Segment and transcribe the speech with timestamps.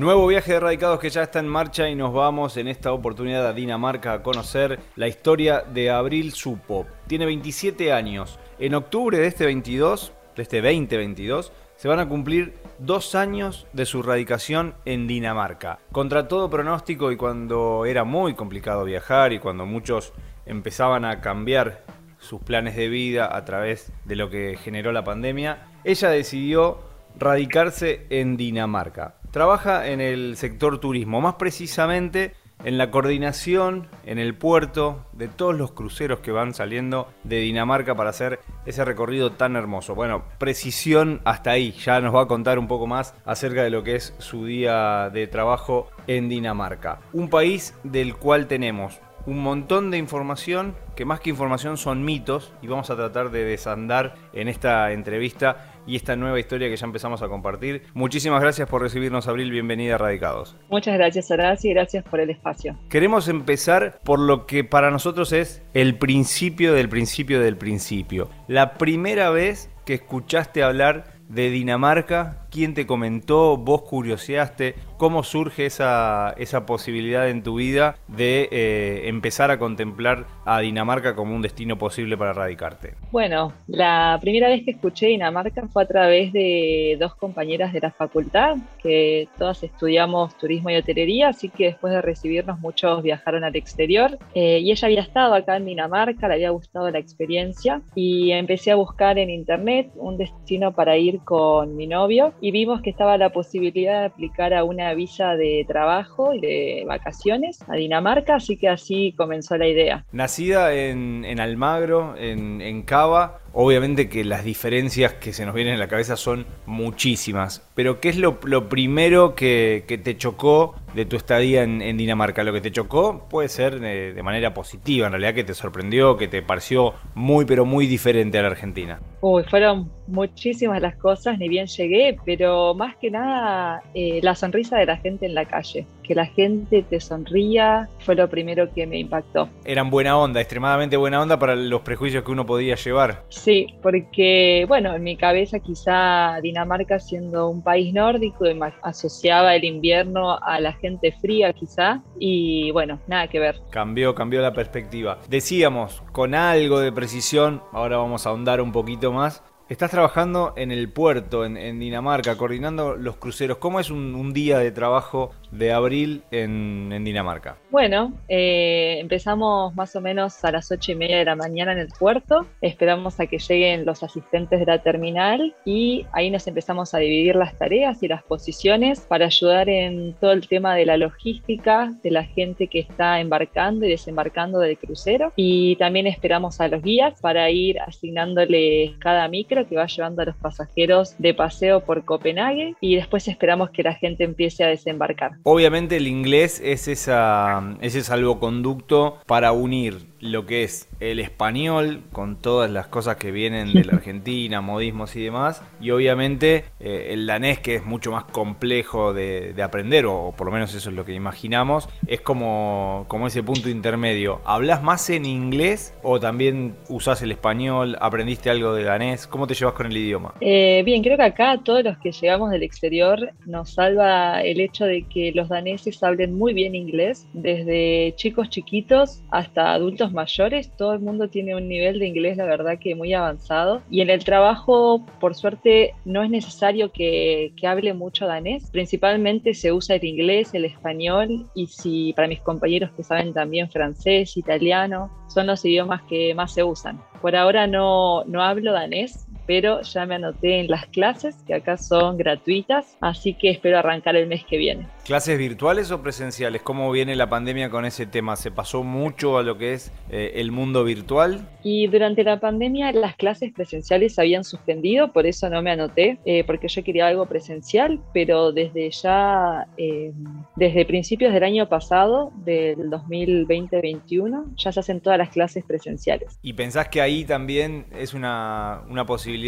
[0.00, 3.46] Nuevo viaje de radicados que ya está en marcha y nos vamos en esta oportunidad
[3.46, 6.86] a Dinamarca a conocer la historia de Abril Supo.
[7.06, 8.38] Tiene 27 años.
[8.58, 13.84] En octubre de este 22, de este 2022, se van a cumplir dos años de
[13.84, 15.80] su radicación en Dinamarca.
[15.92, 20.14] Contra todo pronóstico y cuando era muy complicado viajar y cuando muchos
[20.46, 21.84] empezaban a cambiar
[22.16, 26.78] sus planes de vida a través de lo que generó la pandemia, ella decidió
[27.18, 29.19] radicarse en Dinamarca.
[29.30, 32.34] Trabaja en el sector turismo, más precisamente
[32.64, 37.94] en la coordinación en el puerto de todos los cruceros que van saliendo de Dinamarca
[37.94, 39.94] para hacer ese recorrido tan hermoso.
[39.94, 43.84] Bueno, precisión hasta ahí, ya nos va a contar un poco más acerca de lo
[43.84, 46.98] que es su día de trabajo en Dinamarca.
[47.12, 52.52] Un país del cual tenemos un montón de información que más que información son mitos
[52.62, 56.86] y vamos a tratar de desandar en esta entrevista y esta nueva historia que ya
[56.86, 57.82] empezamos a compartir.
[57.94, 59.50] Muchísimas gracias por recibirnos, Abril.
[59.50, 60.56] Bienvenida a Radicados.
[60.68, 62.76] Muchas gracias, Horacio, y gracias por el espacio.
[62.88, 68.28] Queremos empezar por lo que para nosotros es el principio del principio del principio.
[68.48, 75.64] La primera vez que escuchaste hablar de Dinamarca quién te comentó, vos curioseaste, cómo surge
[75.64, 81.40] esa, esa posibilidad en tu vida de eh, empezar a contemplar a Dinamarca como un
[81.40, 82.92] destino posible para radicarte.
[83.10, 87.90] Bueno, la primera vez que escuché Dinamarca fue a través de dos compañeras de la
[87.92, 93.56] facultad, que todas estudiamos turismo y hotelería, así que después de recibirnos muchos viajaron al
[93.56, 98.32] exterior eh, y ella había estado acá en Dinamarca, le había gustado la experiencia y
[98.32, 102.90] empecé a buscar en internet un destino para ir con mi novio y vimos que
[102.90, 108.36] estaba la posibilidad de aplicar a una visa de trabajo y de vacaciones a Dinamarca,
[108.36, 110.04] así que así comenzó la idea.
[110.12, 115.80] Nacida en, Almagro, en, en Cava, Obviamente que las diferencias que se nos vienen en
[115.80, 121.64] la cabeza son muchísimas, pero ¿qué es lo, primero que, te chocó de tu estadía
[121.64, 122.44] en, Dinamarca?
[122.44, 126.28] Lo que te chocó puede ser de, manera positiva, en realidad que te sorprendió, que
[126.28, 129.00] te pareció muy pero muy diferente a la Argentina.
[129.20, 134.78] Uy, fueron muchísimas las cosas, ni bien llegué, pero más que nada eh, la sonrisa
[134.78, 135.86] de la gente en la calle.
[136.10, 139.48] Que la gente te sonría fue lo primero que me impactó.
[139.64, 143.22] Eran buena onda, extremadamente buena onda para los prejuicios que uno podía llevar.
[143.28, 148.44] Sí, porque, bueno, en mi cabeza quizá Dinamarca siendo un país nórdico
[148.82, 153.60] asociaba el invierno a la gente fría quizá, y bueno, nada que ver.
[153.70, 155.20] Cambió, cambió la perspectiva.
[155.28, 160.72] Decíamos, con algo de precisión, ahora vamos a ahondar un poquito más, Estás trabajando en
[160.72, 163.58] el puerto, en, Dinamarca, coordinando los cruceros.
[163.58, 167.56] ¿Cómo es un, día de trabajo de abril en, Dinamarca?
[167.70, 171.78] Bueno, eh, empezamos más o menos a las ocho y media de la mañana en
[171.78, 172.46] el puerto.
[172.60, 177.36] Esperamos a que lleguen los asistentes de la terminal y ahí nos empezamos a dividir
[177.36, 182.10] las tareas y las posiciones para ayudar en todo el tema de la logística de
[182.10, 185.32] la gente que está embarcando y desembarcando del crucero.
[185.36, 190.26] Y también esperamos a los guías para ir asignándoles cada micro que va llevando a
[190.26, 195.39] los pasajeros de paseo por Copenhague y después esperamos que la gente empiece a desembarcar.
[195.42, 202.36] Obviamente el inglés es esa, ese salvoconducto para unir lo que es el español, con
[202.36, 207.26] todas las cosas que vienen de la Argentina, modismos y demás, y obviamente eh, el
[207.26, 211.04] danés, que es mucho más complejo de, aprender, o, por lo menos eso es lo
[211.04, 214.40] que imaginamos, es como, como ese punto intermedio.
[214.44, 217.96] ¿Hablas más en inglés o también usás el español?
[218.00, 219.26] ¿Aprendiste algo de danés?
[219.26, 220.34] ¿Cómo te llevas con el idioma?
[220.40, 224.84] Eh, bien, creo que acá todos los que llegamos del exterior nos salva el hecho
[224.84, 230.92] de que los daneses hablen muy bien inglés, desde chicos chiquitos hasta adultos mayores, todo
[230.92, 233.82] el mundo tiene un nivel de inglés, la verdad que muy avanzado.
[233.90, 238.70] Y en el trabajo, por suerte, no es necesario que, que hable mucho danés.
[238.70, 243.70] Principalmente se usa el inglés, el español y si para mis compañeros que saben también
[243.70, 247.00] francés, italiano, son los idiomas que más se usan.
[247.20, 251.76] Por ahora no, no hablo danés, pero ya me anoté en las clases que acá
[251.76, 254.86] son gratuitas, así que espero arrancar el mes que viene.
[255.04, 256.62] ¿Clases virtuales o presenciales?
[256.62, 258.36] ¿Cómo viene la pandemia con ese tema?
[258.36, 261.48] ¿Se pasó mucho a lo que es eh, el mundo virtual?
[261.64, 266.20] Y durante la pandemia las clases presenciales se habían suspendido, por eso no me anoté,
[266.24, 270.12] eh, porque yo quería algo presencial, pero desde ya, eh,
[270.54, 276.38] desde principios del año pasado, del 2020-2021, ya se hacen todas las clases presenciales.
[276.40, 279.39] ¿Y pensás que ahí también es una, una posibilidad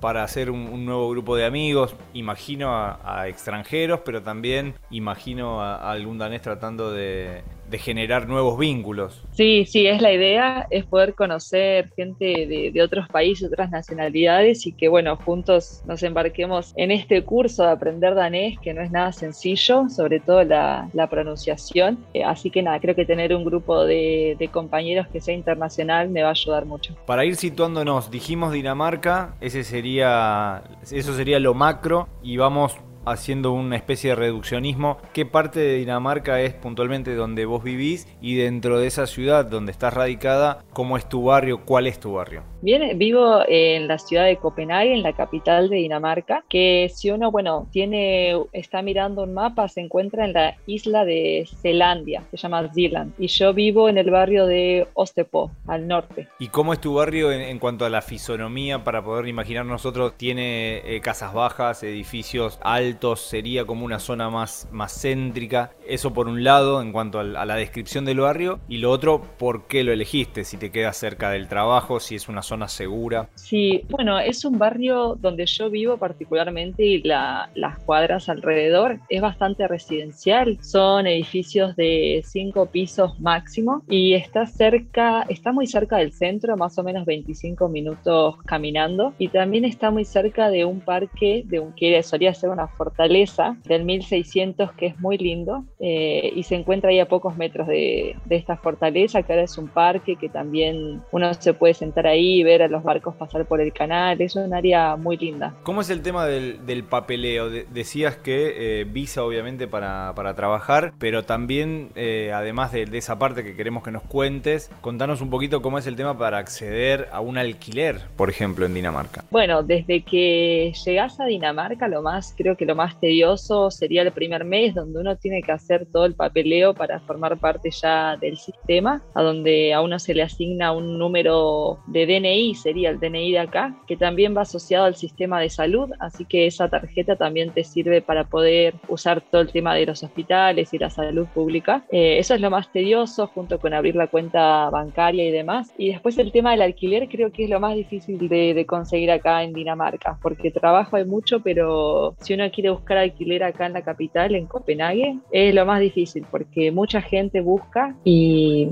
[0.00, 1.94] para hacer un, nuevo grupo de amigos?
[2.14, 8.58] Imagino a, a extranjeros, pero también imagino a, algún danés tratando de, de generar nuevos
[8.58, 9.22] vínculos.
[9.32, 14.66] Sí, sí, es la idea, es poder conocer gente de, de, otros países, otras nacionalidades
[14.66, 18.90] y que, bueno, juntos nos embarquemos en este curso de aprender danés, que no es
[18.90, 21.98] nada sencillo, sobre todo la, la pronunciación.
[22.14, 26.08] Eh, así que nada, creo que tener un grupo de, de compañeros que sea internacional
[26.08, 26.94] me va a ayudar mucho.
[27.06, 33.76] Para ir situándonos, dijimos Dinamarca, ese sería, eso sería lo macro y vamos haciendo una
[33.76, 38.88] especie de reduccionismo, ¿qué parte de Dinamarca es puntualmente donde vos vivís y dentro de
[38.88, 42.42] esa ciudad donde estás radicada, cómo es tu barrio, cuál es tu barrio?
[42.62, 47.30] Bien, vivo en la ciudad de Copenhague, en la capital de Dinamarca, que si uno,
[47.30, 52.68] bueno, tiene, está mirando un mapa, se encuentra en la isla de Zelandia, se llama
[52.72, 56.28] Zealand, y yo vivo en el barrio de Ostepo, al norte.
[56.38, 60.14] ¿Y cómo es tu barrio en, cuanto a la fisonomía, para poder imaginar nosotros?
[60.16, 65.72] ¿Tiene eh, casas bajas, edificios altos, sería como una zona más, más céntrica?
[65.86, 69.66] Eso por un lado, en cuanto a la descripción del barrio, y lo otro, ¿por
[69.66, 70.44] qué lo elegiste?
[70.44, 73.28] Si te quedas cerca del trabajo, si es una zona segura.
[73.34, 79.20] Sí, bueno, es un barrio donde yo vivo particularmente y la, las cuadras alrededor es
[79.20, 80.58] bastante residencial.
[80.62, 86.78] Son edificios de cinco pisos máximo y está cerca, está muy cerca del centro, más
[86.78, 91.72] o menos 25 minutos caminando y también está muy cerca de un parque de un
[91.72, 96.90] que solía ser una fortaleza del 1600 que es muy lindo eh, y se encuentra
[96.90, 101.02] ahí a pocos metros de, de esta fortaleza que ahora es un parque que también
[101.12, 104.20] uno se puede sentar ahí ver a los barcos pasar por el canal.
[104.20, 105.54] Es un área muy linda.
[105.62, 107.50] ¿Cómo es el tema del, del papeleo?
[107.50, 112.98] De, decías que eh, visa obviamente para, para, trabajar, pero también, eh, además de, de,
[112.98, 116.38] esa parte que queremos que nos cuentes, contanos un poquito cómo es el tema para
[116.38, 119.24] acceder a un alquiler, por ejemplo, en Dinamarca.
[119.30, 124.12] Bueno, desde que llegas a Dinamarca, lo más, creo que lo más tedioso sería el
[124.12, 128.36] primer mes, donde uno tiene que hacer todo el papeleo para formar parte ya del
[128.36, 132.98] sistema, a donde a uno se le asigna un número de DNI DNI sería el
[132.98, 137.16] DNI de acá, que también va asociado al sistema de salud, así que esa tarjeta
[137.16, 141.26] también te sirve para poder usar todo el tema de los hospitales y la salud
[141.34, 141.84] pública.
[141.90, 145.72] Eh, eso es lo más tedioso, junto con abrir la cuenta bancaria y demás.
[145.78, 149.10] Y después el tema del alquiler creo que es lo más difícil de, de conseguir
[149.10, 153.74] acá en Dinamarca, porque trabajo hay mucho, pero si uno quiere buscar alquiler acá en
[153.74, 158.68] la capital, en Copenhague, es lo más difícil, porque mucha gente busca y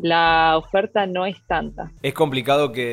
[0.00, 1.90] la oferta no es tanta.
[2.02, 2.87] Es complicado que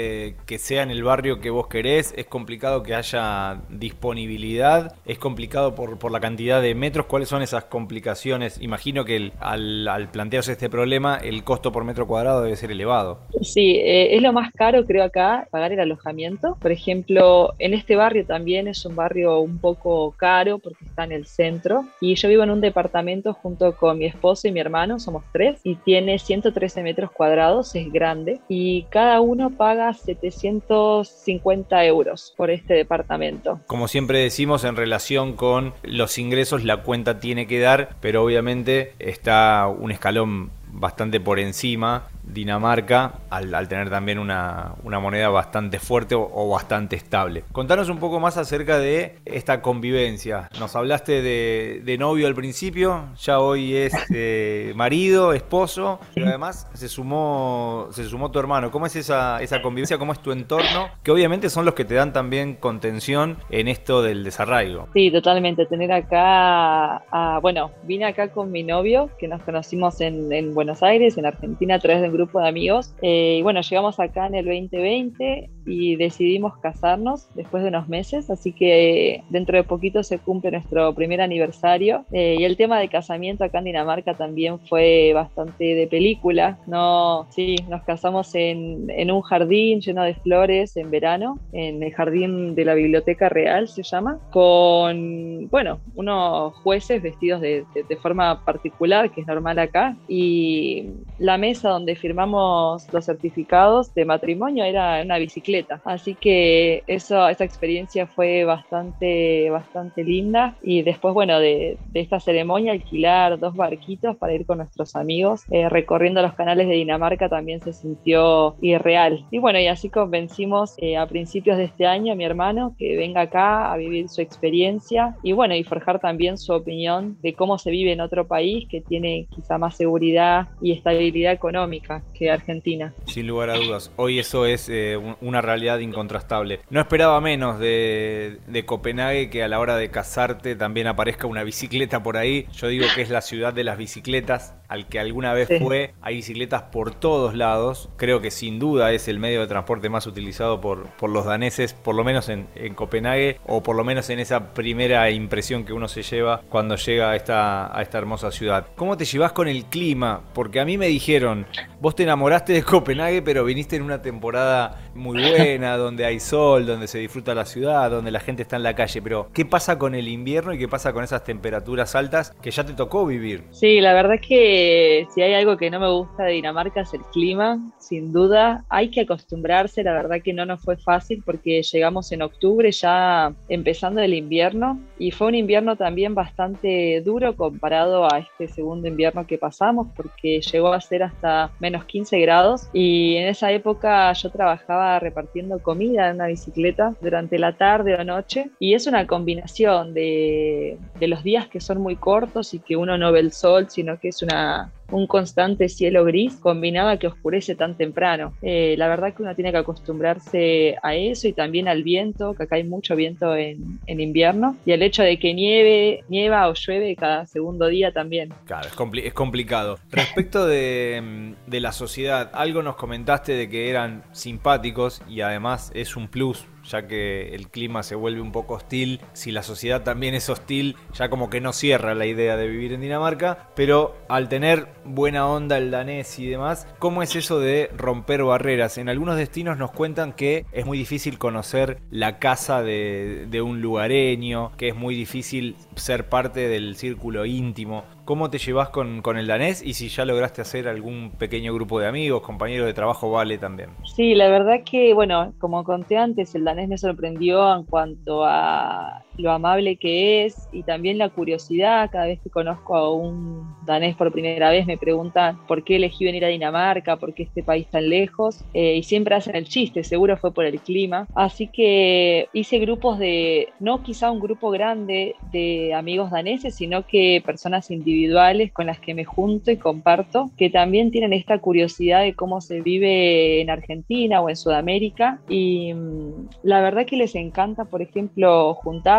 [0.45, 5.75] que, sea en el barrio que vos querés, es complicado que haya disponibilidad, es complicado
[5.75, 8.61] por, por la cantidad de metros, ¿cuáles son esas complicaciones?
[8.61, 12.71] Imagino que el, al, al, plantearse este problema, el costo por metro cuadrado debe ser
[12.71, 13.19] elevado.
[13.41, 16.57] Sí, eh, es lo más caro creo acá, pagar el alojamiento.
[16.59, 21.11] Por ejemplo, en este barrio también es un barrio un poco caro porque está en
[21.11, 24.99] el centro y yo vivo en un departamento junto con mi esposo y mi hermano,
[24.99, 32.33] somos tres, y tiene 113 metros cuadrados, es grande, y cada uno paga 750 euros
[32.35, 33.59] por este departamento.
[33.67, 38.93] Como siempre decimos, en relación con los ingresos, la cuenta tiene que dar, pero obviamente
[38.99, 45.79] está un escalón bastante por encima Dinamarca al, al tener también una, una, moneda bastante
[45.79, 47.43] fuerte o, o, bastante estable.
[47.51, 50.49] Contanos un poco más acerca de esta convivencia.
[50.59, 56.67] Nos hablaste de, de novio al principio, ya hoy es eh, marido, esposo, pero además
[56.73, 58.71] se sumó, se sumó tu hermano.
[58.71, 59.97] ¿Cómo es esa, esa convivencia?
[59.97, 60.89] ¿Cómo es tu entorno?
[61.03, 64.87] Que obviamente son los que te dan también contención en esto del desarraigo.
[64.93, 65.65] Sí, totalmente.
[65.65, 70.83] Tener acá, a, bueno, vine acá con mi novio, que nos conocimos en, en Buenos
[70.83, 72.93] Aires, en Argentina, a través de grupo de amigos.
[73.01, 78.29] Eh, y bueno, llegamos acá en el 2020 y decidimos casarnos después de unos meses,
[78.29, 82.05] así que dentro de poquito se cumple nuestro primer aniversario.
[82.11, 87.27] Eh, y el tema de casamiento acá en Dinamarca también fue bastante de película, ¿no?
[87.31, 92.55] Sí, nos casamos en, en un jardín lleno de flores en verano, en el jardín
[92.55, 98.43] de la Biblioteca Real se llama, con, bueno, unos jueces vestidos de, de, de forma
[98.45, 105.01] particular, que es normal acá, y la mesa donde firmamos los certificados de matrimonio era
[105.01, 105.81] una bicicleta.
[105.85, 110.55] Así que eso, esa experiencia fue bastante, bastante linda.
[110.61, 115.45] Y después, bueno, de, de esta ceremonia, alquilar dos barquitos para ir con nuestros amigos
[115.49, 119.25] eh, recorriendo los canales de Dinamarca también se sintió irreal.
[119.31, 122.97] Y bueno, y así convencimos eh, a principios de este año a mi hermano que
[122.97, 127.57] venga acá a vivir su experiencia y bueno, y forjar también su opinión de cómo
[127.57, 132.93] se vive en otro país que tiene quizá más seguridad y estabilidad económica que Argentina.
[133.05, 136.59] Sin lugar a dudas, hoy eso es eh, una realidad incontrastable.
[136.69, 141.43] No esperaba menos de, de, Copenhague que a la hora de casarte también aparezca una
[141.43, 142.47] bicicleta por ahí.
[142.53, 146.15] Yo digo que es la ciudad de las bicicletas al que alguna vez fue, hay
[146.15, 147.89] bicicletas por todos lados.
[147.97, 151.73] Creo que sin duda es el medio de transporte más utilizado por, por los daneses,
[151.73, 155.73] por lo menos en, en Copenhague, o por lo menos en esa primera impresión que
[155.73, 158.67] uno se lleva cuando llega a esta, a esta hermosa ciudad.
[158.75, 160.21] ¿Cómo te llevas con el clima?
[160.33, 161.45] Porque a mí me dijeron,
[161.79, 166.65] vos te enamoraste de Copenhague, pero viniste en una temporada muy buena, donde hay sol,
[166.65, 169.01] donde se disfruta la ciudad, donde la gente está en la calle.
[169.01, 172.65] Pero, ¿qué pasa con el invierno y qué pasa con esas temperaturas altas que ya
[172.65, 173.43] te tocó vivir?
[173.51, 176.93] Sí, la verdad es que si hay algo que no me gusta de Dinamarca es
[176.93, 178.63] el clima, sin duda.
[178.69, 183.33] Hay que acostumbrarse, la verdad que no nos fue fácil porque llegamos en octubre ya
[183.49, 189.27] empezando el invierno y fue un invierno también bastante duro comparado a este segundo invierno
[189.27, 194.29] que pasamos porque llegó a ser hasta menos 15 grados y en esa época yo
[194.29, 198.49] trabajaba repartiendo comida en una bicicleta durante la tarde o noche.
[198.59, 202.97] Y es una combinación de, de los días que son muy cortos y que uno
[202.97, 207.07] no ve el sol, sino que es una, un constante cielo gris combinado a que
[207.07, 208.33] oscurece tan temprano.
[208.41, 212.43] Eh, la verdad que uno tiene que acostumbrarse a eso y también al viento, que
[212.43, 216.53] acá hay mucho viento en, en invierno, y el hecho de que nieve, nieva o
[216.53, 218.33] llueve cada segundo día también.
[218.45, 219.79] Claro, es, es complicado.
[219.91, 225.95] Respecto de, de la sociedad, algo nos comentaste de que eran simpáticos y además es
[225.95, 230.15] un plus ya que el clima se vuelve un poco hostil, si la sociedad también
[230.15, 234.29] es hostil, ya como que no cierra la idea de vivir en Dinamarca, pero al
[234.29, 238.77] tener buena onda el danés y demás, ¿cómo es eso de romper barreras?
[238.77, 243.61] En algunos destinos nos cuentan que es muy difícil conocer la casa de, de un
[243.61, 247.83] lugareño, que es muy difícil ser parte del círculo íntimo.
[248.05, 251.79] ¿Cómo te llevas con, con, el danés y si ya lograste hacer algún pequeño grupo
[251.79, 253.71] de amigos, compañeros de trabajo, vale también?
[253.83, 259.03] Sí, la verdad que, bueno, como conté antes, el danés me sorprendió en cuanto a
[259.17, 261.89] lo amable que es y también la curiosidad.
[261.91, 266.05] Cada vez que conozco a un danés por primera vez me preguntan por qué elegí
[266.05, 269.83] venir a Dinamarca, por qué este país tan lejos eh, y siempre hacen el chiste,
[269.83, 271.07] seguro fue por el clima.
[271.15, 277.21] Así que hice grupos de, no quizá un grupo grande de amigos daneses, sino que
[277.25, 282.13] personas individuales con las que me junto y comparto, que también tienen esta curiosidad de
[282.13, 285.19] cómo se vive en Argentina o en Sudamérica.
[285.29, 288.53] Y mm, la verdad que les encanta, por ejemplo,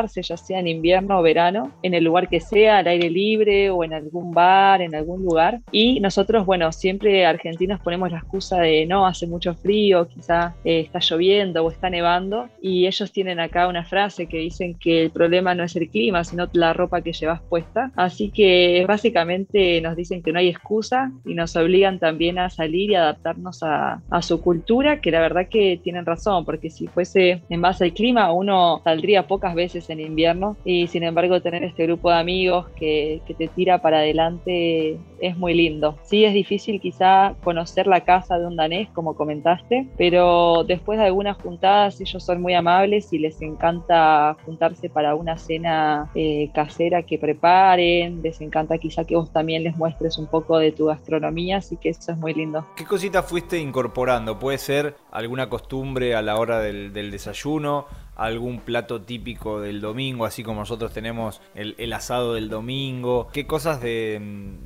[0.06, 3.70] juntarse, ya sea en invierno o verano, en el lugar que sea, al aire libre
[3.70, 5.60] o en algún bar, en algún lugar.
[5.70, 10.80] Y nosotros, bueno, siempre argentinos ponemos la excusa de no, hace mucho frío, quizá eh,
[10.80, 12.48] está lloviendo o está nevando.
[12.60, 16.24] Y ellos tienen acá una frase que dicen que el problema no es el clima,
[16.24, 17.92] sino la ropa que llevas puesta.
[17.96, 22.90] Así que básicamente nos dicen que no hay excusa y nos obligan también a salir
[22.90, 27.60] y adaptarnos a, su cultura, que la verdad que tienen razón, porque si fuese en
[27.60, 32.10] base al clima, uno saldría pocas veces en invierno y sin embargo tener este grupo
[32.10, 35.98] de amigos que, te tira para adelante es muy lindo.
[36.04, 41.04] Sí es difícil quizá conocer la casa de un danés, como comentaste, pero después de
[41.04, 47.02] algunas juntadas ellos son muy amables y les encanta juntarse para una cena eh, casera
[47.02, 51.58] que preparen, les encanta quizá que vos también les muestres un poco de tu gastronomía,
[51.58, 52.66] así que eso es muy lindo.
[52.76, 54.38] ¿Qué cositas fuiste incorporando?
[54.38, 57.86] ¿Puede ser alguna costumbre a la hora del desayuno?
[58.16, 63.28] Algún plato típico del domingo, así como nosotros tenemos el, asado del domingo.
[63.32, 64.20] ¿Qué cosas de,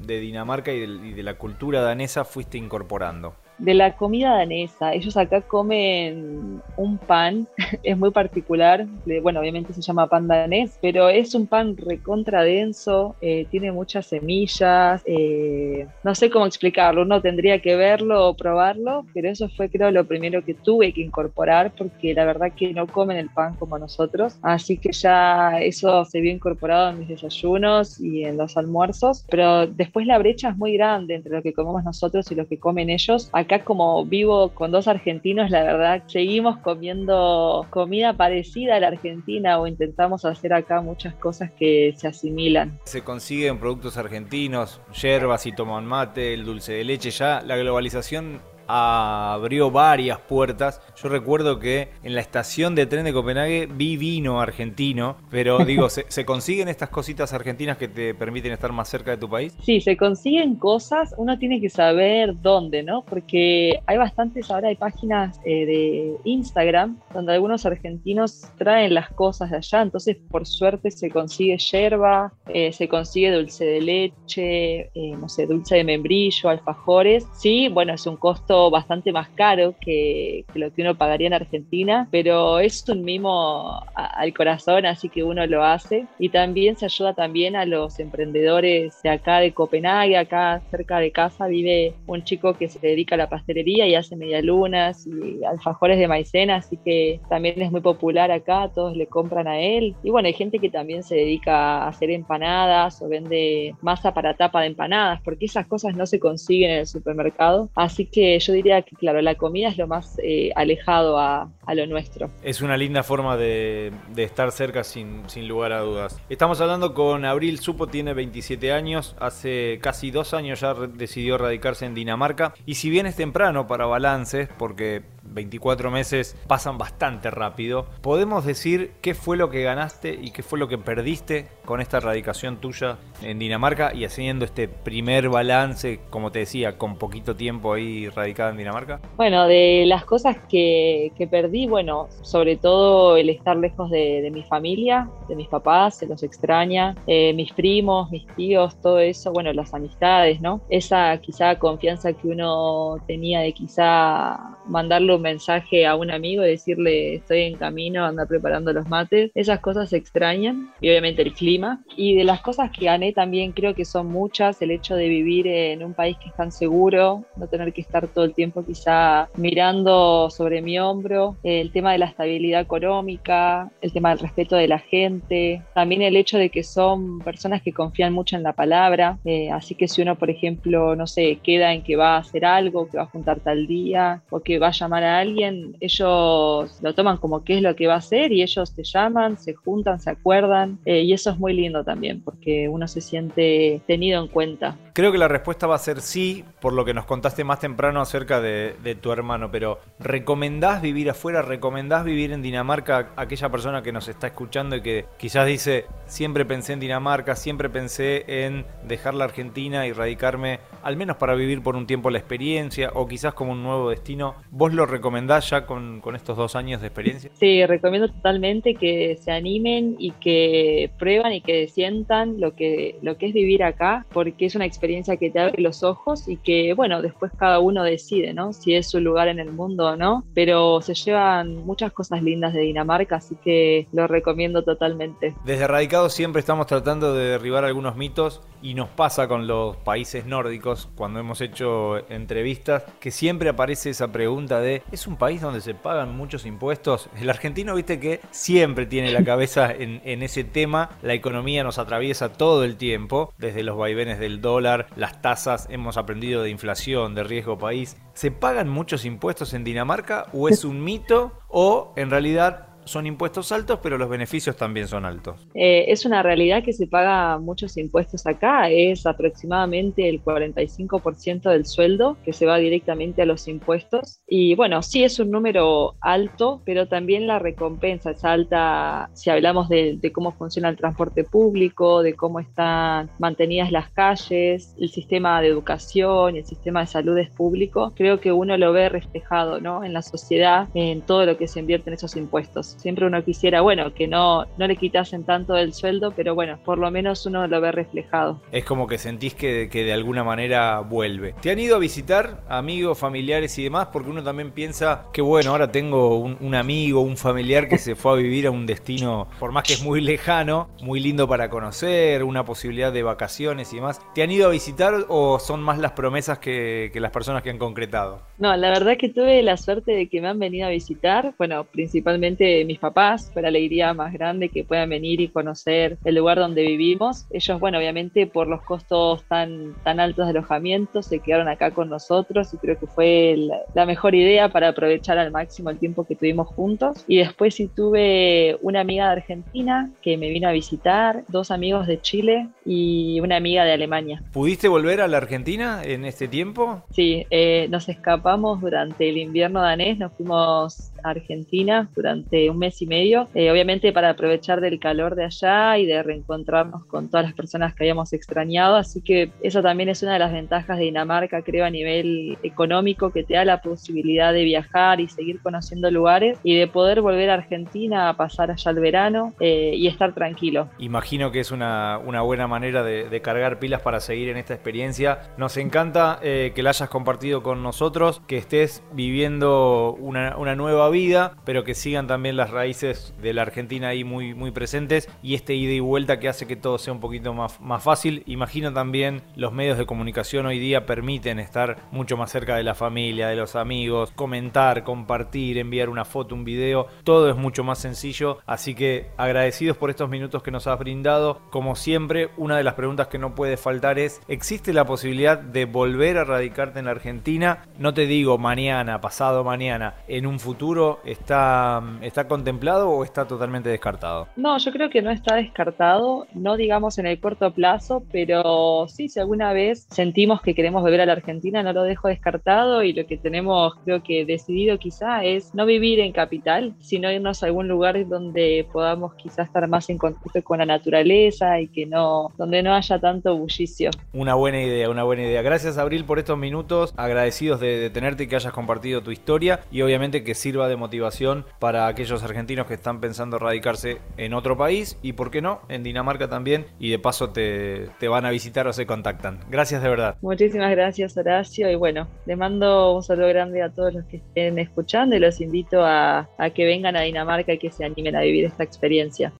[0.07, 3.35] Dinamarca y de la cultura danesa fuiste incorporando?
[3.61, 4.95] De la comida danesa.
[4.95, 7.47] Ellos acá comen un pan,
[7.83, 8.87] es muy particular,
[9.23, 14.07] bueno, obviamente se llama pan danés, pero es un pan recontra denso, eh, tiene muchas
[14.07, 19.69] semillas, eh, no sé cómo explicarlo, uno tendría que verlo o probarlo, pero eso fue
[19.69, 23.57] creo lo primero que tuve que incorporar porque la verdad que no comen el pan
[23.57, 28.57] como nosotros, así que ya eso se vio incorporado en mis desayunos y en los
[28.57, 32.47] almuerzos, pero después la brecha es muy grande entre lo que comemos nosotros y lo
[32.47, 33.31] que comen ellos.
[33.51, 39.59] Acá como vivo con dos argentinos, la verdad, seguimos comiendo comida parecida a la Argentina
[39.59, 42.79] o intentamos hacer acá muchas cosas que se asimilan.
[42.85, 48.41] Se consiguen productos argentinos, yerbas y toman mate, el dulce de leche, ya la globalización
[48.71, 50.81] abrió varias puertas.
[51.01, 55.89] Yo recuerdo que en la estación de tren de Copenhague vi vino argentino, pero digo,
[55.89, 59.57] ¿se, consiguen estas cositas argentinas que te permiten estar más cerca de tu país?
[59.65, 63.03] Sí, se consiguen cosas, uno tiene que saber dónde, ¿no?
[63.03, 69.51] Porque hay bastantes, ahora hay páginas eh, de Instagram donde algunos argentinos traen las cosas
[69.51, 75.17] de allá, entonces por suerte se consigue yerba, eh, se consigue dulce de leche, eh,
[75.19, 77.27] no sé, dulce de membrillo, alfajores.
[77.35, 82.09] Sí, bueno, es un costo bastante más caro que, lo que uno pagaría en Argentina,
[82.11, 86.07] pero es un mimo al corazón, así que uno lo hace.
[86.19, 91.13] Y también se ayuda también a los emprendedores de acá de Copenhague, acá cerca de
[91.13, 95.99] casa vive un chico que se dedica a la pastelería y hace medialunas y alfajores
[95.99, 99.95] de maicena, así que también es muy popular acá, todos le compran a él.
[100.03, 104.35] Y bueno, hay gente que también se dedica a hacer empanadas o vende masa para
[104.35, 107.71] tapa de empanadas, porque esas cosas no se consiguen en el supermercado.
[107.75, 111.87] Así que yo diría que, claro, la comida es lo más eh, alejado a, lo
[111.87, 112.29] nuestro.
[112.43, 116.21] Es una linda forma de, estar cerca sin, sin, lugar a dudas.
[116.29, 121.87] Estamos hablando con Abril Supo, tiene 27 años, hace casi dos años ya decidió radicarse
[121.87, 127.87] en Dinamarca y si bien es temprano para balances, porque 24 meses pasan bastante rápido.
[128.01, 132.01] ¿Podemos decir qué fue lo que ganaste y qué fue lo que perdiste con esta
[132.01, 137.75] radicación tuya en Dinamarca y haciendo este primer balance, como te decía, con poquito tiempo
[137.75, 139.01] ahí radicada en Dinamarca?
[139.17, 145.09] Bueno, de las cosas que, perdí, bueno, sobre todo el estar lejos de, mi familia,
[145.29, 149.75] de mis papás, se los extraña, eh, mis primos, mis tíos, todo eso, bueno, las
[149.75, 150.61] amistades, ¿no?
[150.69, 156.51] Esa quizá confianza que uno tenía de quizá mandarle un mensaje a un amigo y
[156.51, 161.33] decirle estoy en camino, anda preparando los mates, esas cosas se extrañan y obviamente el
[161.33, 161.83] clima.
[161.97, 165.47] Y de las cosas que gané también creo que son muchas, el hecho de vivir
[165.47, 169.29] en un país que es tan seguro, no tener que estar todo el tiempo quizá
[169.37, 174.69] mirando sobre mi hombro, el tema de la estabilidad económica, el tema del respeto de
[174.69, 179.19] la gente, también el hecho de que son personas que confían mucho en la palabra,
[179.25, 182.45] eh, así que si uno, por ejemplo, no sé, queda en que va a hacer
[182.45, 186.79] algo, que va a juntar tal día o que va a llamar a alguien, ellos
[186.83, 189.55] lo toman como qué es lo que va a hacer y ellos te llaman, se
[189.55, 194.23] juntan, se acuerdan eh, y eso es muy lindo también porque uno se siente tenido
[194.23, 194.77] en cuenta.
[194.93, 198.01] Creo que la respuesta va a ser sí, por lo que nos contaste más temprano
[198.01, 201.43] acerca de, tu hermano, pero ¿recomendás vivir afuera?
[201.43, 205.87] ¿Recomendás vivir en Dinamarca a aquella persona que nos está escuchando y que quizás dice,
[206.11, 211.35] siempre pensé en Dinamarca, siempre pensé en dejar la Argentina y radicarme, al menos para
[211.35, 214.35] vivir por un tiempo la experiencia o quizás como un nuevo destino?
[214.51, 217.31] ¿Vos lo recomendás ya con, con estos dos años de experiencia?
[217.35, 223.17] Sí, recomiendo totalmente que se animen y que prueban y que sientan lo que, lo
[223.17, 226.75] que es vivir acá, porque es una experiencia que te abre los ojos y que,
[226.75, 228.53] bueno, después cada uno decide, ¿no?
[228.53, 232.53] Si es su lugar en el mundo o no, pero se llevan muchas cosas lindas
[232.53, 235.35] de Dinamarca, así que lo recomiendo totalmente.
[235.45, 235.67] Desde
[236.09, 241.21] Siempre estamos tratando de derribar algunos mitos y nos pasa con los países nórdicos cuando
[241.21, 246.17] hemos hecho entrevistas que siempre aparece esa pregunta de ¿es un país donde se pagan
[246.17, 247.11] muchos impuestos?
[247.21, 251.79] El argentino viste que siempre tiene la cabeza en, en ese tema, la economía nos
[251.79, 257.15] atraviesa todo el tiempo, desde los vaivenes del dólar, las tasas, hemos aprendido de inflación,
[257.15, 257.97] de riesgo país.
[258.15, 263.53] ¿Se pagan muchos impuestos en Dinamarca o es un mito o en realidad son impuestos
[263.53, 265.47] altos, pero los beneficios también son altos.
[265.55, 271.67] Eh, es una realidad que se paga muchos impuestos acá, es aproximadamente el 45% del
[271.67, 274.21] sueldo que se va directamente a los impuestos.
[274.27, 279.69] Y bueno, sí es un número alto, pero también la recompensa es alta si hablamos
[279.69, 285.49] de, cómo funciona el transporte público, de cómo están mantenidas las calles, el sistema de
[285.49, 287.93] educación y el sistema de salud es público.
[287.97, 289.85] Creo que uno lo ve reflejado ¿no?
[289.85, 292.70] en la sociedad, en todo lo que se invierte en esos impuestos.
[292.79, 296.79] Siempre uno quisiera, bueno, que no, no le quitasen tanto del sueldo, pero bueno, por
[296.79, 298.41] lo menos uno lo ve reflejado.
[298.53, 301.35] Es como que sentís que, que de alguna manera vuelve.
[301.41, 303.89] ¿Te han ido a visitar amigos, familiares y demás?
[303.93, 307.95] Porque uno también piensa que bueno, ahora tengo un, un amigo, un familiar que se
[307.95, 311.51] fue a vivir a un destino, por más que es muy lejano, muy lindo para
[311.51, 314.01] conocer, una posibilidad de vacaciones y demás.
[314.15, 317.51] ¿Te han ido a visitar o son más las promesas que, que las personas que
[317.51, 318.23] han concretado?
[318.39, 321.65] No, la verdad que tuve la suerte de que me han venido a visitar, bueno,
[321.65, 326.39] principalmente mis papás, fue la alegría más grande que puedan venir y conocer el lugar
[326.39, 327.27] donde vivimos.
[327.31, 331.89] Ellos, bueno, obviamente por los costos tan, tan altos de alojamiento, se quedaron acá con
[331.89, 333.37] nosotros y creo que fue
[333.75, 337.05] la, mejor idea para aprovechar al máximo el tiempo que tuvimos juntos.
[337.09, 341.87] Y después sí tuve una amiga de Argentina que me vino a visitar, dos amigos
[341.87, 344.23] de Chile y una amiga de Alemania.
[344.33, 346.83] ¿Pudiste volver a la Argentina en este tiempo?
[346.91, 352.81] Sí, eh, nos escapamos durante el invierno danés, nos fuimos a Argentina durante un mes
[352.83, 357.27] y medio, eh, obviamente para aprovechar del calor de allá y de reencontrarnos con todas
[357.27, 360.85] las personas que habíamos extrañado, así que eso también es una de las ventajas de
[360.85, 365.91] Dinamarca, creo, a nivel económico, que te da la posibilidad de viajar y seguir conociendo
[365.91, 370.15] lugares y de poder volver a Argentina a pasar allá el verano eh, y estar
[370.15, 370.69] tranquilo.
[370.79, 375.21] Imagino que es una, una buena manera de, cargar pilas para seguir en esta experiencia.
[375.37, 380.89] Nos encanta eh, que la hayas compartido con nosotros, que estés viviendo una, una nueva
[380.89, 385.35] vida, pero que sigan también las raíces de la Argentina ahí muy, muy presentes y
[385.35, 388.23] este ida y vuelta que hace que todo sea un poquito más, más fácil.
[388.27, 392.75] Imagino también los medios de comunicación hoy día permiten estar mucho más cerca de la
[392.75, 397.79] familia, de los amigos, comentar, compartir, enviar una foto, un video, todo es mucho más
[397.79, 401.43] sencillo, así que agradecidos por estos minutos que nos has brindado.
[401.51, 405.67] Como siempre, una de las preguntas que no puede faltar es, ¿existe la posibilidad de
[405.67, 407.67] volver a radicarte en la Argentina?
[407.79, 413.69] No te digo mañana, pasado mañana, en un futuro, ¿está, está contemplado o está totalmente
[413.69, 414.29] descartado?
[414.37, 419.11] No, yo creo que no está descartado, no digamos en el corto plazo, pero sí,
[419.11, 422.93] si alguna vez sentimos que queremos volver a la Argentina, no lo dejo descartado y
[422.93, 427.47] lo que tenemos creo que decidido quizá es no vivir en capital, sino irnos a
[427.47, 432.33] algún lugar donde podamos quizás estar más en contacto con la naturaleza y que no,
[432.39, 433.91] donde no haya tanto bullicio.
[434.13, 435.43] Una buena idea, una buena idea.
[435.43, 439.83] Gracias Abril por estos minutos, agradecidos de, tenerte y que hayas compartido tu historia y
[439.83, 444.99] obviamente que sirva de motivación para aquellos argentinos que están pensando radicarse en otro país
[445.03, 448.67] y por qué no, en Dinamarca también y de paso te, te van a visitar
[448.67, 449.41] o se contactan.
[449.51, 450.17] Gracias de verdad.
[450.23, 454.59] Muchísimas gracias Horacio y bueno, les mando un saludo grande a todos los que estén
[454.59, 458.21] escuchando y los invito a, a que vengan a Dinamarca y que se animen a
[458.21, 459.33] vivir esta experiencia.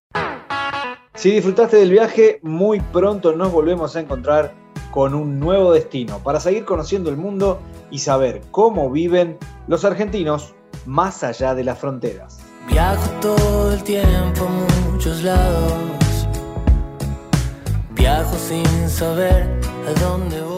[1.15, 4.53] Si disfrutaste del viaje, muy pronto nos volvemos a encontrar
[4.91, 10.53] con un nuevo destino para seguir conociendo el mundo y saber cómo viven los argentinos
[10.85, 12.40] más allá de las fronteras.
[12.69, 16.27] Viajo todo el tiempo a muchos lados,
[17.91, 19.47] viajo sin saber
[19.87, 20.50] a dónde voy.